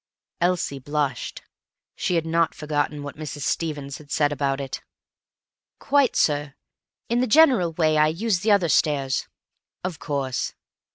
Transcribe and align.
Elsie 0.41 0.79
blushed. 0.79 1.43
She 1.95 2.15
had 2.15 2.25
not 2.25 2.55
forgotten 2.55 3.03
what 3.03 3.17
Mrs. 3.17 3.41
Stevens 3.41 3.99
had 3.99 4.09
said 4.09 4.31
about 4.31 4.59
it. 4.59 4.81
"Quite, 5.77 6.15
sir. 6.15 6.55
In 7.07 7.21
the 7.21 7.27
general 7.27 7.73
way 7.73 7.99
I 7.99 8.07
use 8.07 8.39
the 8.39 8.49
other 8.49 8.69
stairs." 8.69 9.27
"Of 9.83 9.99
course." 9.99 10.55